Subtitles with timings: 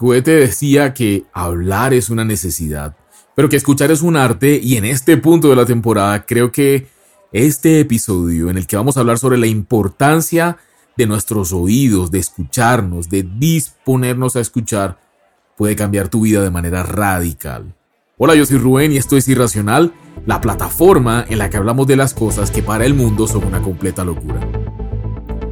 [0.00, 2.96] Goethe decía que hablar es una necesidad,
[3.34, 6.86] pero que escuchar es un arte y en este punto de la temporada creo que
[7.32, 10.56] este episodio en el que vamos a hablar sobre la importancia
[10.96, 14.98] de nuestros oídos, de escucharnos, de disponernos a escuchar,
[15.58, 17.74] puede cambiar tu vida de manera radical.
[18.16, 19.92] Hola, yo soy Rubén y esto es Irracional,
[20.24, 23.60] la plataforma en la que hablamos de las cosas que para el mundo son una
[23.60, 24.40] completa locura.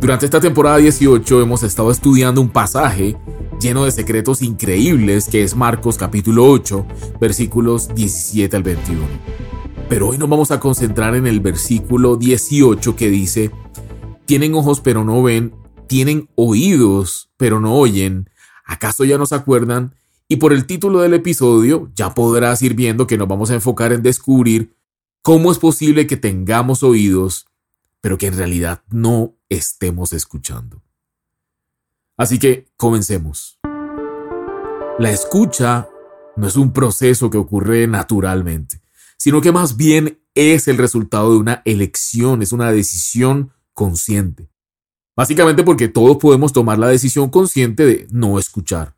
[0.00, 3.14] Durante esta temporada 18 hemos estado estudiando un pasaje
[3.60, 6.86] lleno de secretos increíbles que es Marcos capítulo 8,
[7.20, 9.00] versículos 17 al 21.
[9.88, 13.50] Pero hoy nos vamos a concentrar en el versículo 18 que dice,
[14.26, 15.54] tienen ojos pero no ven,
[15.86, 18.30] tienen oídos pero no oyen,
[18.64, 19.94] ¿acaso ya no se acuerdan?
[20.28, 23.92] Y por el título del episodio ya podrás ir viendo que nos vamos a enfocar
[23.92, 24.76] en descubrir
[25.22, 27.46] cómo es posible que tengamos oídos,
[28.00, 30.82] pero que en realidad no estemos escuchando.
[32.18, 33.60] Así que comencemos.
[34.98, 35.88] La escucha
[36.36, 38.82] no es un proceso que ocurre naturalmente,
[39.16, 44.50] sino que más bien es el resultado de una elección, es una decisión consciente.
[45.16, 48.96] Básicamente porque todos podemos tomar la decisión consciente de no escuchar.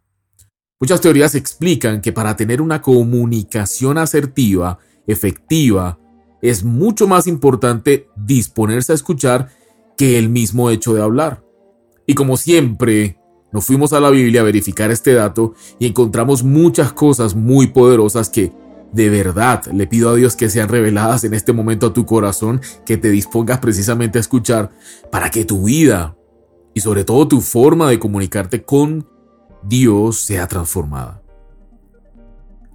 [0.81, 5.99] Muchas teorías explican que para tener una comunicación asertiva, efectiva,
[6.41, 9.51] es mucho más importante disponerse a escuchar
[9.99, 11.50] que el mismo hecho de hablar.
[12.11, 13.21] Y como siempre,
[13.53, 18.29] nos fuimos a la Biblia a verificar este dato y encontramos muchas cosas muy poderosas
[18.29, 18.51] que
[18.93, 22.61] de verdad le pido a Dios que sean reveladas en este momento a tu corazón,
[22.85, 24.73] que te dispongas precisamente a escuchar
[25.13, 26.17] para que tu vida
[26.75, 29.07] y sobre todo tu forma de comunicarte con
[29.63, 31.23] Dios sea transformada.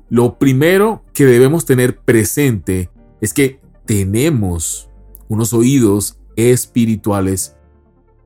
[0.08, 4.89] Lo primero que debemos tener presente es que tenemos
[5.28, 7.55] unos oídos espirituales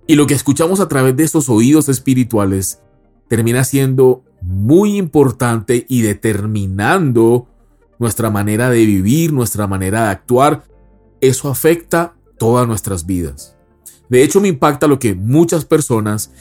[0.09, 2.81] y lo que escuchamos a través de esos oídos espirituales
[3.27, 7.47] termina siendo muy importante y determinando
[7.99, 10.63] nuestra manera de vivir, nuestra manera de actuar.
[11.21, 13.55] Eso afecta todas nuestras vidas.
[14.09, 16.31] De hecho, me impacta lo que muchas personas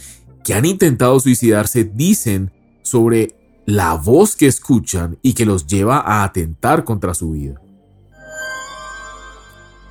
[0.43, 3.37] que han intentado suicidarse dicen sobre
[3.67, 7.61] la voz que escuchan y que los lleva a atentar contra su vida.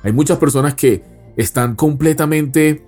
[0.02, 1.04] Hay muchas personas que
[1.36, 2.87] están completamente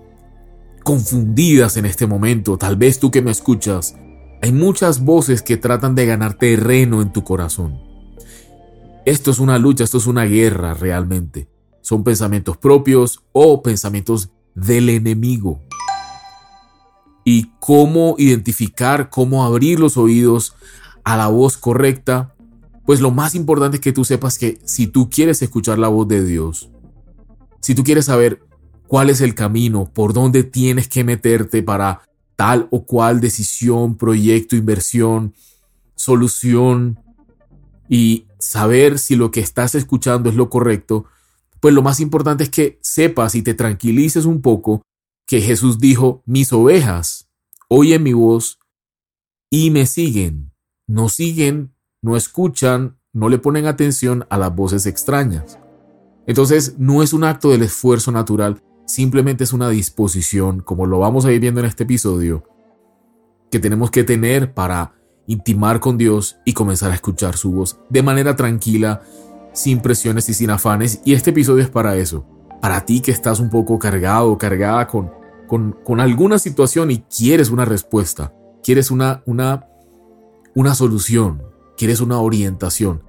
[0.82, 2.58] confundidas en este momento.
[2.58, 3.94] Tal vez tú que me escuchas,
[4.42, 7.80] hay muchas voces que tratan de ganar terreno en tu corazón.
[9.04, 11.48] Esto es una lucha, esto es una guerra realmente.
[11.82, 15.60] Son pensamientos propios o pensamientos del enemigo
[17.24, 20.54] y cómo identificar, cómo abrir los oídos
[21.04, 22.34] a la voz correcta,
[22.84, 26.08] pues lo más importante es que tú sepas que si tú quieres escuchar la voz
[26.08, 26.70] de Dios,
[27.60, 28.42] si tú quieres saber
[28.90, 32.02] cuál es el camino, por dónde tienes que meterte para
[32.34, 35.32] tal o cual decisión, proyecto, inversión,
[35.94, 36.98] solución,
[37.88, 41.04] y saber si lo que estás escuchando es lo correcto,
[41.60, 44.82] pues lo más importante es que sepas y te tranquilices un poco
[45.24, 47.28] que Jesús dijo, mis ovejas
[47.68, 48.58] oyen mi voz
[49.50, 50.50] y me siguen.
[50.88, 55.60] No siguen, no escuchan, no le ponen atención a las voces extrañas.
[56.26, 58.60] Entonces no es un acto del esfuerzo natural,
[58.94, 62.44] simplemente es una disposición, como lo vamos a ir viendo en este episodio,
[63.50, 64.94] que tenemos que tener para
[65.26, 69.02] intimar con Dios y comenzar a escuchar su voz de manera tranquila,
[69.52, 71.00] sin presiones y sin afanes.
[71.04, 72.26] Y este episodio es para eso,
[72.60, 77.64] para ti que estás un poco cargado, cargada con con, alguna situación y quieres una
[77.64, 79.66] respuesta, quieres una, una,
[80.54, 81.42] una solución,
[81.76, 83.02] quieres una orientación.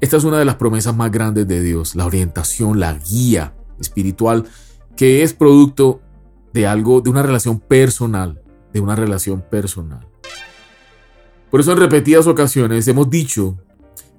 [0.00, 4.46] Esta es una de las promesas más grandes de Dios, la orientación, la guía espiritual,
[4.96, 6.00] que es producto
[6.52, 8.42] de algo, de una relación personal,
[8.72, 10.06] de una relación personal.
[11.50, 13.58] Por eso en repetidas ocasiones hemos dicho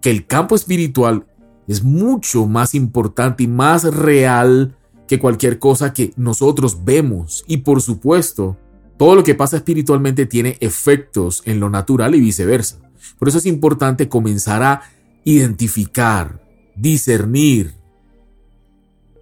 [0.01, 1.25] que el campo espiritual
[1.67, 4.75] es mucho más importante y más real
[5.07, 7.43] que cualquier cosa que nosotros vemos.
[7.47, 8.57] Y por supuesto,
[8.97, 12.79] todo lo que pasa espiritualmente tiene efectos en lo natural y viceversa.
[13.17, 14.81] Por eso es importante comenzar a
[15.23, 16.45] identificar,
[16.75, 17.75] discernir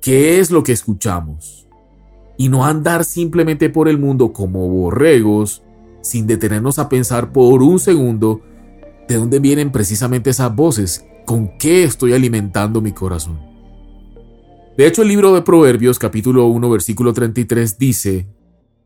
[0.09, 1.67] qué es lo que escuchamos.
[2.35, 5.61] Y no andar simplemente por el mundo como borregos,
[6.01, 8.41] sin detenernos a pensar por un segundo
[9.07, 13.39] de dónde vienen precisamente esas voces, con qué estoy alimentando mi corazón.
[14.75, 18.25] De hecho, el libro de Proverbios capítulo 1 versículo 33 dice,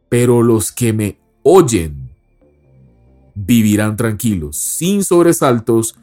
[0.09, 2.11] pero los que me oyen
[3.33, 5.95] vivirán tranquilos, sin sobresaltos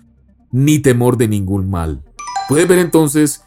[0.51, 2.03] ni temor de ningún mal.
[2.49, 3.45] Puedes ver entonces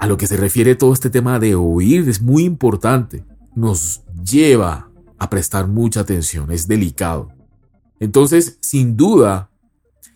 [0.00, 3.22] a lo que se refiere todo este tema de oír, es muy importante.
[3.54, 7.28] Nos lleva a prestar mucha atención, es delicado.
[8.00, 9.50] Entonces, sin duda,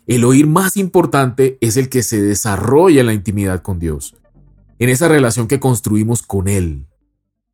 [0.06, 4.16] el oír más importante es el que se desarrolla en la intimidad con Dios,
[4.78, 6.86] en esa relación que construimos con Él.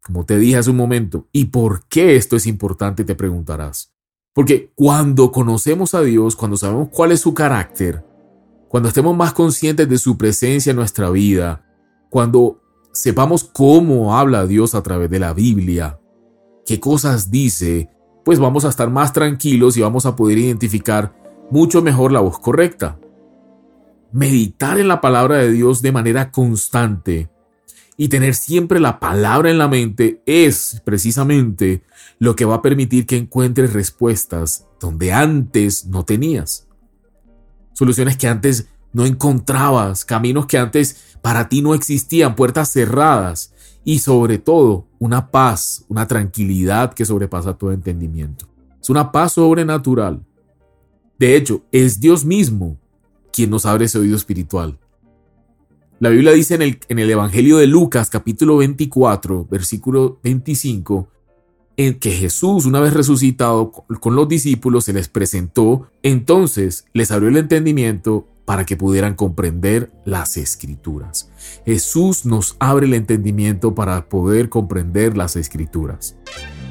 [0.00, 3.04] Como te dije hace un momento, ¿y por qué esto es importante?
[3.04, 3.92] Te preguntarás.
[4.32, 8.04] Porque cuando conocemos a Dios, cuando sabemos cuál es su carácter,
[8.68, 11.66] cuando estemos más conscientes de su presencia en nuestra vida,
[12.10, 12.60] cuando
[12.92, 15.98] sepamos cómo habla Dios a través de la Biblia,
[16.66, 17.88] qué cosas dice,
[18.24, 21.14] pues vamos a estar más tranquilos y vamos a poder identificar
[21.50, 22.98] mucho mejor la voz correcta.
[24.12, 27.30] Meditar en la palabra de Dios de manera constante
[27.96, 31.84] y tener siempre la palabra en la mente es precisamente
[32.18, 36.66] lo que va a permitir que encuentres respuestas donde antes no tenías.
[37.72, 43.52] Soluciones que antes no encontrabas, caminos que antes para ti no existían, puertas cerradas
[43.84, 48.46] y sobre todo una paz, una tranquilidad que sobrepasa todo entendimiento.
[48.80, 50.24] Es una paz sobrenatural.
[51.18, 52.78] De hecho, es Dios mismo
[53.32, 54.78] quien nos abre ese oído espiritual.
[55.98, 61.08] La Biblia dice en el, en el Evangelio de Lucas capítulo 24, versículo 25,
[61.76, 67.28] en que Jesús, una vez resucitado con los discípulos, se les presentó, entonces les abrió
[67.28, 71.30] el entendimiento para que pudieran comprender las escrituras.
[71.64, 76.16] Jesús nos abre el entendimiento para poder comprender las escrituras.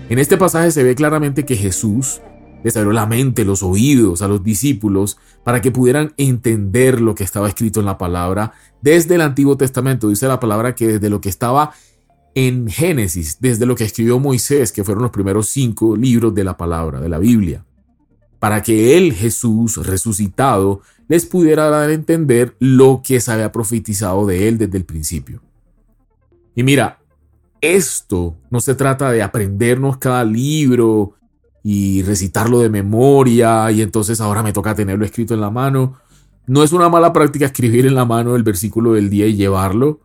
[0.10, 2.20] En este pasaje se ve claramente que Jesús
[2.66, 7.24] les abrió la mente, los oídos a los discípulos para que pudieran entender lo que
[7.24, 10.10] estaba escrito en la palabra desde el Antiguo Testamento.
[10.10, 11.72] Dice la palabra que desde lo que estaba
[12.36, 16.58] en Génesis, desde lo que escribió Moisés, que fueron los primeros cinco libros de la
[16.58, 17.64] palabra, de la Biblia,
[18.40, 24.26] para que él, Jesús, resucitado, les pudiera dar a entender lo que se había profetizado
[24.26, 25.42] de él desde el principio.
[26.56, 27.00] Y mira,
[27.62, 31.16] esto no se trata de aprendernos cada libro
[31.64, 35.96] y recitarlo de memoria y entonces ahora me toca tenerlo escrito en la mano.
[36.48, 40.00] No es una mala práctica escribir en la mano el versículo del día y llevarlo.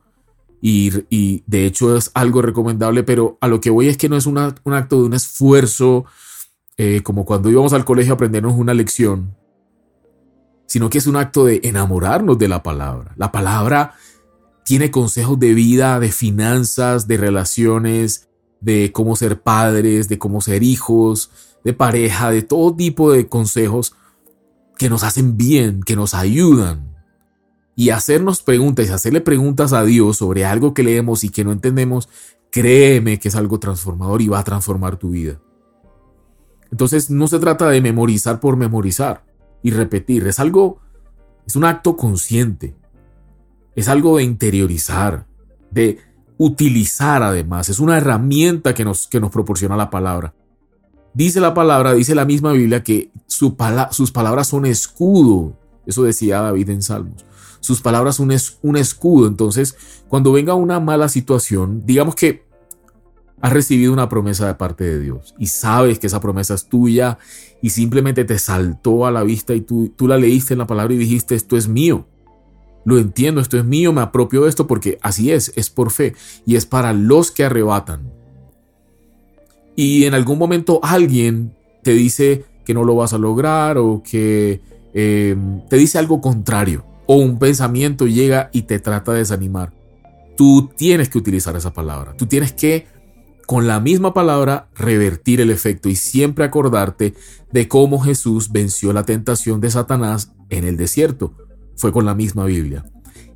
[0.60, 4.25] Y, de hecho es algo recomendable, pero a lo que voy es que no es
[4.25, 6.06] un acto de un esfuerzo
[6.76, 9.36] eh, como cuando íbamos al colegio a aprendernos una lección,
[10.66, 13.14] sino que es un acto de enamorarnos de la palabra.
[13.16, 13.94] La palabra
[14.64, 18.28] tiene consejos de vida, de finanzas, de relaciones,
[18.60, 21.30] de cómo ser padres, de cómo ser hijos,
[21.64, 23.94] de pareja, de todo tipo de consejos
[24.78, 26.94] que nos hacen bien, que nos ayudan.
[27.76, 31.52] Y hacernos preguntas y hacerle preguntas a Dios sobre algo que leemos y que no
[31.52, 32.08] entendemos,
[32.50, 35.40] créeme que es algo transformador y va a transformar tu vida.
[36.74, 39.24] Entonces no se trata de memorizar por memorizar
[39.62, 40.80] y repetir, es algo,
[41.46, 42.74] es un acto consciente,
[43.76, 45.24] es algo de interiorizar,
[45.70, 46.00] de
[46.36, 50.34] utilizar además, es una herramienta que nos, que nos proporciona la palabra.
[51.12, 55.56] Dice la palabra, dice la misma Biblia que sus palabras son escudo,
[55.86, 57.24] eso decía David en Salmos.
[57.60, 58.32] Sus palabras son
[58.62, 59.76] un escudo, entonces
[60.08, 62.44] cuando venga una mala situación, digamos que
[63.44, 67.19] has recibido una promesa de parte de Dios y sabes que esa promesa es tuya
[67.61, 70.94] y simplemente te saltó a la vista y tú, tú la leíste en la palabra
[70.94, 72.06] y dijiste, esto es mío.
[72.87, 76.14] Lo entiendo, esto es mío, me apropio de esto porque así es, es por fe
[76.46, 78.11] y es para los que arrebatan.
[79.76, 84.62] Y en algún momento alguien te dice que no lo vas a lograr o que
[84.94, 89.70] em, te dice algo contrario o un pensamiento llega y te trata de desanimar.
[90.34, 92.15] Tú tienes que utilizar esa palabra.
[92.17, 92.94] Tú tienes que
[93.46, 97.15] con la misma palabra revertir el efecto y siempre acordarte
[97.53, 101.34] de cómo Jesús venció la tentación de Satanás en el desierto.
[101.77, 102.84] Fue con la misma Biblia.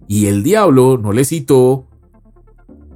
[0.07, 1.87] Y el diablo no le citó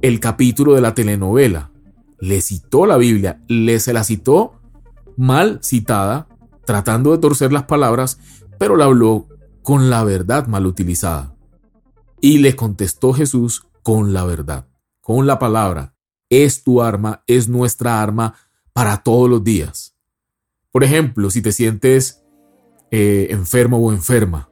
[0.01, 1.71] el capítulo de la telenovela,
[2.19, 4.59] le citó la Biblia, le se la citó
[5.15, 6.27] mal citada,
[6.65, 8.19] tratando de torcer las palabras,
[8.57, 9.27] pero la habló
[9.61, 11.35] con la verdad mal utilizada.
[12.19, 14.67] Y le contestó Jesús con la verdad,
[15.01, 15.92] con la palabra,
[16.33, 18.35] es tu arma, es nuestra arma
[18.73, 19.95] para todos los días.
[20.71, 22.23] Por ejemplo, si te sientes
[22.91, 24.49] eh, enfermo o enferma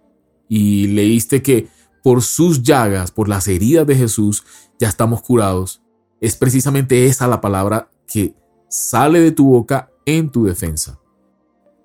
[0.47, 1.67] y leíste que
[2.03, 4.43] por sus llagas, por las heridas de Jesús,
[4.79, 5.81] ya estamos curados,
[6.19, 8.35] es precisamente esa la palabra que
[8.69, 11.00] sale de tu boca en tu defensa.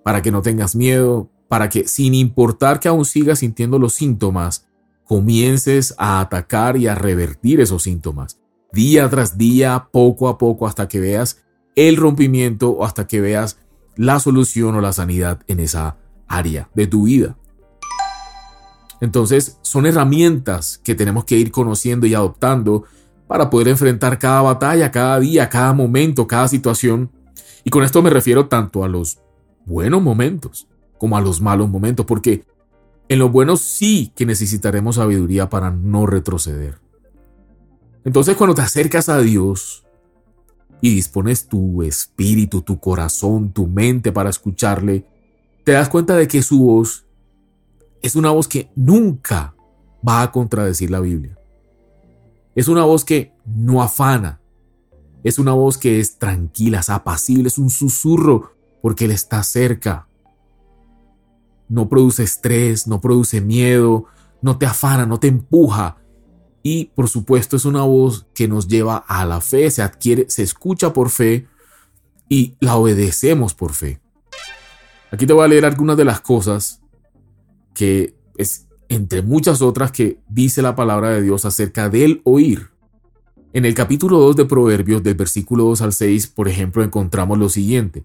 [0.05, 4.67] Para que no tengas miedo, para que sin importar que aún sigas sintiendo los síntomas,
[5.05, 8.41] comiences a atacar y a revertir esos síntomas
[8.73, 11.45] día tras día, poco a poco, hasta que veas
[11.75, 13.59] el rompimiento o hasta que veas
[13.97, 15.97] la solución o la sanidad en esa
[16.29, 17.37] área de tu vida.
[19.01, 22.85] Entonces, son herramientas que tenemos que ir conociendo y adoptando
[23.27, 27.11] para poder enfrentar cada batalla, cada día, cada momento, cada situación.
[27.65, 29.19] Y con esto me refiero tanto a los
[29.65, 30.69] buenos momentos
[30.99, 32.45] como a los malos momentos, porque
[33.09, 36.86] en los buenos sí que necesitaremos sabiduría para no retroceder.
[38.07, 39.85] Entonces cuando te acercas a Dios
[40.81, 45.05] y dispones tu espíritu, tu corazón, tu mente para escucharle,
[45.63, 47.05] te das cuenta de que su voz
[48.01, 49.55] es una voz que nunca
[50.07, 51.39] va a contradecir la Biblia.
[52.55, 54.41] Es una voz que no afana.
[55.23, 60.09] Es una voz que es tranquila, es apacible, es un susurro porque Él está cerca
[61.69, 64.07] no produce estrés, no produce miedo,
[64.41, 65.97] no te afana, no te empuja.
[66.69, 70.43] Y por supuesto es una voz que nos lleva a la fe, se adquiere, se
[70.43, 71.47] escucha por fe
[72.29, 74.01] y la obedecemos por fe.
[75.13, 76.81] Aquí te voy a leer algunas de las cosas
[77.73, 82.71] que es entre muchas otras que dice la palabra de Dios acerca del oír.
[83.53, 87.49] En el capítulo 2 de Proverbios, del versículo 2 al 6, por ejemplo, encontramos lo
[87.49, 88.03] siguiente.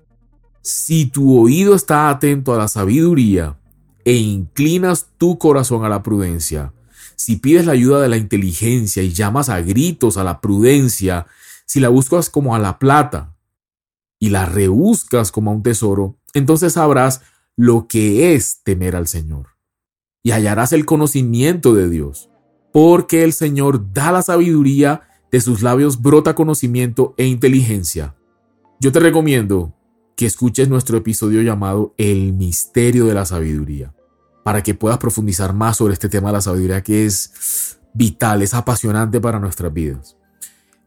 [0.61, 3.57] Si tu oído está atento a la sabiduría
[4.05, 6.73] e inclinas tu corazón a la prudencia,
[7.21, 11.27] si pides la ayuda de la inteligencia y llamas a gritos a la prudencia,
[11.65, 13.35] si la buscas como a la plata
[14.19, 17.21] y la rebuscas como a un tesoro, entonces sabrás
[17.55, 19.47] lo que es temer al Señor
[20.23, 22.29] y hallarás el conocimiento de Dios,
[22.71, 28.15] porque el Señor da la sabiduría, de sus labios brota conocimiento e inteligencia.
[28.81, 29.73] Yo te recomiendo
[30.17, 33.93] que escuches nuestro episodio llamado El misterio de la sabiduría,
[34.43, 38.53] para que puedas profundizar más sobre este tema de la sabiduría que es vital, es
[38.53, 40.17] apasionante para nuestras vidas.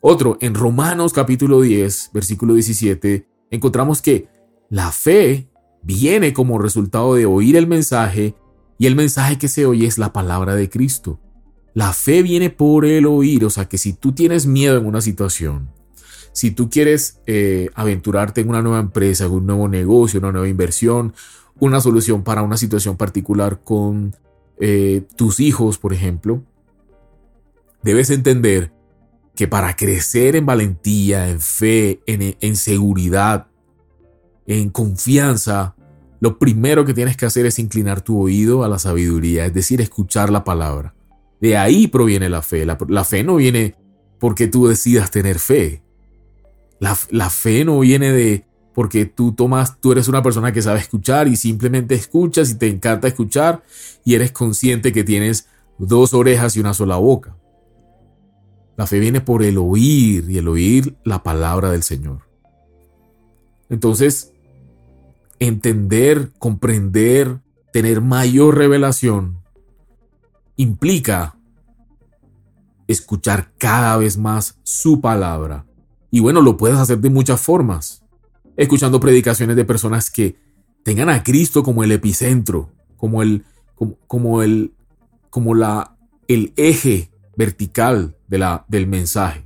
[0.00, 4.28] Otro, en Romanos capítulo 10, versículo 17, encontramos que
[4.68, 5.48] la fe
[5.82, 8.34] viene como resultado de oír el mensaje
[8.78, 11.20] y el mensaje que se oye es la palabra de Cristo.
[11.74, 15.00] La fe viene por el oír, o sea que si tú tienes miedo en una
[15.00, 15.70] situación,
[16.32, 21.14] si tú quieres eh, aventurarte en una nueva empresa, un nuevo negocio, una nueva inversión,
[21.60, 24.14] una solución para una situación particular con
[24.58, 26.42] eh, tus hijos, por ejemplo,
[27.82, 28.72] debes entender
[29.34, 33.48] que para crecer en valentía, en fe, en, en seguridad,
[34.46, 35.74] en confianza,
[36.20, 39.80] lo primero que tienes que hacer es inclinar tu oído a la sabiduría, es decir,
[39.80, 40.94] escuchar la palabra.
[41.40, 42.64] De ahí proviene la fe.
[42.64, 43.76] la fe no viene
[44.18, 45.82] porque tú decidas tener fe.
[46.80, 51.28] La, fe no viene de porque tú tomas, tú eres una persona que sabe escuchar
[51.28, 53.62] y simplemente escuchas y te encanta escuchar
[54.04, 57.36] y eres consciente que tienes dos orejas y una sola boca.
[58.76, 62.28] La fe viene por el oír y el oír la palabra del Señor.
[63.70, 64.32] Entonces,
[65.38, 67.38] entender, comprender,
[67.72, 69.38] tener mayor revelación
[70.56, 71.38] implica
[72.88, 75.64] escuchar cada vez más su palabra
[76.14, 78.03] y bueno, lo puedes hacer de muchas formas.
[78.56, 80.36] Escuchando predicaciones de personas que
[80.84, 83.44] tengan a Cristo como el epicentro, como el,
[84.06, 84.74] como, el,
[85.30, 85.96] como la,
[86.28, 89.44] el eje vertical de la, del mensaje.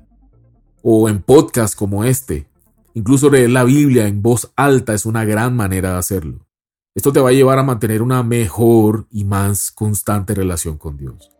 [0.82, 2.48] O en podcasts como este.
[2.94, 6.46] Incluso leer la Biblia en voz alta es una gran manera de hacerlo.
[6.94, 11.30] Esto te va a llevar a mantener una mejor y más constante relación con Dios.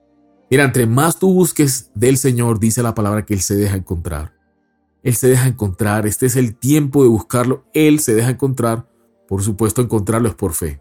[0.51, 4.38] Mira, entre más tú busques del Señor, dice la palabra que Él se deja encontrar.
[5.03, 8.89] Él se deja encontrar, este es el tiempo de buscarlo, Él se deja encontrar,
[9.29, 10.81] por supuesto encontrarlo es por fe.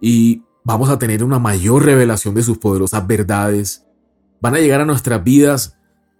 [0.00, 3.86] Y vamos a tener una mayor revelación de sus poderosas verdades,
[4.40, 5.76] van a llegar a nuestras vidas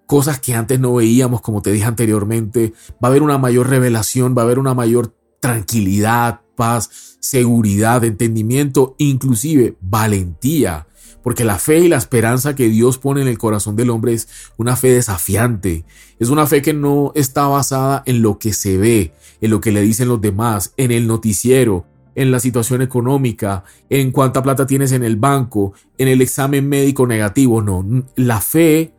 [0.07, 4.35] cosas que antes no veíamos, como te dije anteriormente, va a haber una mayor revelación,
[4.37, 10.89] va a haber una mayor tranquilidad, paz, seguridad, entendimiento, inclusive valentía
[11.23, 14.29] porque la fe y la esperanza que Dios pone en el corazón del hombre es
[14.57, 15.85] una fe desafiante,
[16.19, 19.73] es una fe que no está basada en lo que se ve, en lo que
[19.73, 24.93] le dicen los demás, en el noticiero, en la situación económica, en cuánta plata tienes
[24.93, 27.85] en el banco, en el examen médico negativo, no,
[28.17, 28.95] la fe,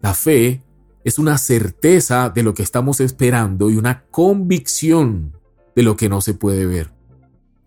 [0.00, 0.62] la fe
[1.04, 5.32] es una certeza de lo que estamos esperando y una convicción
[5.74, 6.99] de lo que no se puede ver.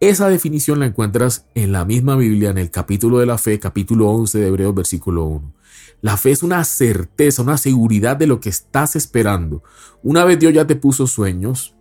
[0.04, 4.10] Esa definición la encuentras en la misma Biblia, en el capítulo de la fe, capítulo
[4.10, 5.54] 11 de Hebreos, versículo 1.
[6.02, 9.64] La fe es una certeza, una seguridad de lo que estás esperando.
[10.02, 11.74] Una vez Dios ya te puso sueños,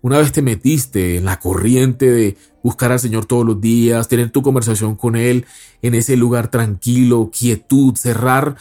[0.00, 4.30] una vez te metiste en la corriente de buscar al Señor todos los días, tener
[4.30, 5.44] tu conversación con Él
[5.82, 8.56] en ese lugar tranquilo, quietud, cerrar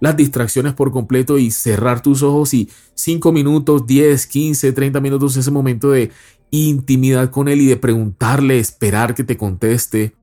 [0.00, 5.36] las distracciones por completo y cerrar tus ojos y 5 minutos, 10, 15, 30 minutos,
[5.36, 6.10] ese momento de
[6.50, 10.14] intimidad con Él y de preguntarle, esperar que te conteste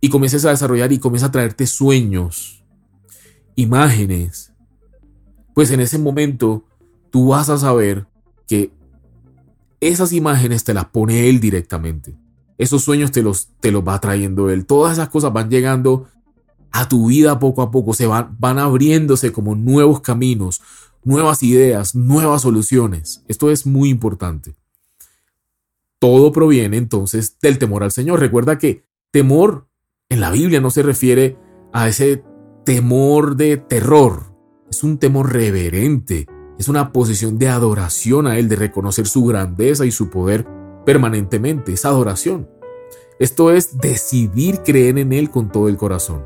[0.00, 2.64] y comiences a desarrollar y comienza a traerte sueños,
[3.56, 4.52] imágenes,
[5.54, 6.64] pues en ese momento
[7.10, 8.06] tú vas a saber
[8.46, 8.72] que
[9.80, 12.16] esas imágenes te las pone Él directamente.
[12.58, 14.66] Esos sueños te los, te los va trayendo Él.
[14.66, 16.08] Todas esas cosas van llegando
[16.70, 20.60] a tu vida poco a poco, se van, van abriéndose como nuevos caminos,
[21.04, 23.22] nuevas ideas, nuevas soluciones.
[23.28, 24.54] Esto es muy importante.
[26.00, 28.20] Todo proviene entonces del temor al Señor.
[28.20, 29.68] Recuerda que temor
[30.08, 31.36] en la Biblia no se refiere
[31.72, 32.22] a ese
[32.64, 34.34] temor de terror.
[34.70, 36.26] Es un temor reverente.
[36.58, 40.46] Es una posición de adoración a Él, de reconocer su grandeza y su poder
[40.84, 41.72] permanentemente.
[41.72, 42.48] Es adoración.
[43.18, 46.24] Esto es decidir creer en Él con todo el corazón.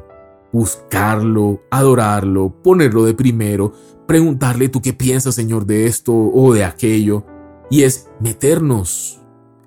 [0.53, 3.73] Buscarlo, adorarlo, ponerlo de primero,
[4.07, 7.25] preguntarle tú qué piensas, Señor, de esto o de aquello.
[7.71, 9.22] Y es meternos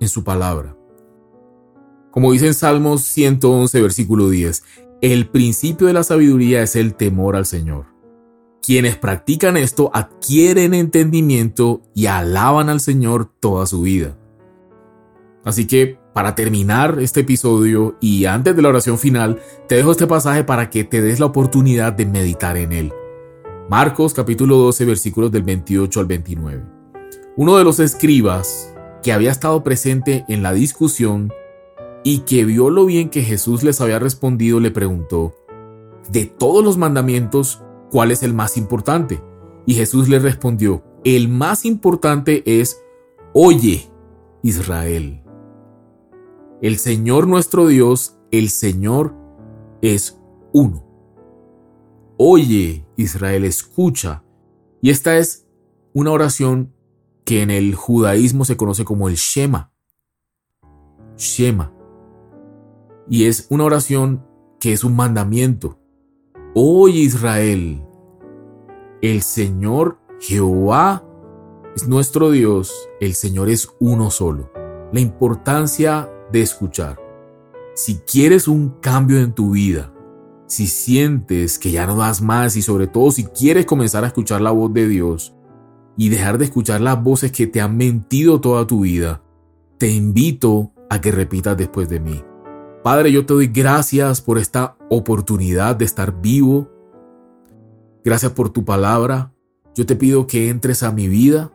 [0.05, 0.75] en su palabra.
[2.11, 4.63] Como dice en Salmos 111, versículo 10,
[5.01, 7.87] el principio de la sabiduría es el temor al Señor.
[8.63, 14.17] Quienes practican esto adquieren entendimiento y alaban al Señor toda su vida.
[15.43, 20.07] Así que, para terminar este episodio y antes de la oración final, te dejo este
[20.07, 22.93] pasaje para que te des la oportunidad de meditar en él.
[23.69, 26.63] Marcos capítulo 12 versículos del 28 al 29.
[27.35, 28.74] Uno de los escribas
[29.05, 31.31] que había estado presente en la discusión
[32.03, 35.35] y que vio lo bien que Jesús les había respondido, le preguntó,
[36.09, 39.21] de todos los mandamientos, ¿cuál es el más importante?
[39.67, 42.81] Y Jesús le respondió, el más importante es,
[43.31, 43.87] oye,
[44.41, 45.21] Israel.
[46.63, 49.13] El Señor nuestro Dios, el Señor
[49.83, 50.19] es
[50.51, 50.83] uno.
[52.17, 54.23] Oye, Israel, escucha.
[54.81, 55.45] Y esta es
[55.93, 56.73] una oración
[57.25, 59.73] que en el judaísmo se conoce como el Shema.
[61.17, 61.73] Shema.
[63.09, 64.25] Y es una oración
[64.59, 65.79] que es un mandamiento.
[66.53, 67.83] Oye Israel,
[69.01, 71.03] el Señor Jehová
[71.75, 74.51] es nuestro Dios, el Señor es uno solo.
[74.93, 76.99] La importancia de escuchar.
[77.75, 79.93] Si quieres un cambio en tu vida,
[80.47, 84.41] si sientes que ya no das más y sobre todo si quieres comenzar a escuchar
[84.41, 85.34] la voz de Dios,
[85.97, 89.21] y dejar de escuchar las voces que te han mentido toda tu vida,
[89.77, 92.23] te invito a que repitas después de mí.
[92.83, 96.69] Padre, yo te doy gracias por esta oportunidad de estar vivo.
[98.03, 99.33] Gracias por tu palabra.
[99.73, 101.51] Yo te pido que entres a mi vida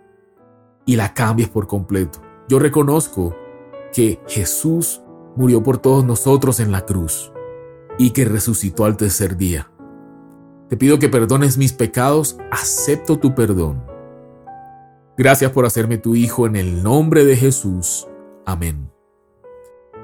[0.84, 2.20] y la cambies por completo.
[2.48, 3.36] Yo reconozco
[3.92, 5.02] que Jesús
[5.36, 7.32] murió por todos nosotros en la cruz
[7.98, 9.70] y que resucitó al tercer día.
[10.68, 13.89] Te pido que perdones mis pecados, acepto tu perdón
[15.20, 18.08] Gracias por hacerme tu hijo en el nombre de Jesús.
[18.46, 18.90] Amén.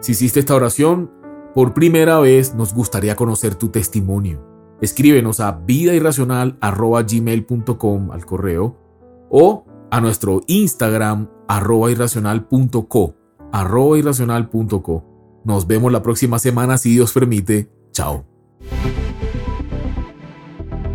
[0.00, 1.10] Si hiciste esta oración
[1.54, 4.44] por primera vez, nos gustaría conocer tu testimonio.
[4.82, 8.76] Escríbenos a vidairracional.gmail.com al correo
[9.30, 13.14] o a nuestro Instagram irracional.co
[13.96, 15.04] irracional.co.
[15.46, 17.70] Nos vemos la próxima semana si Dios permite.
[17.90, 18.26] Chao.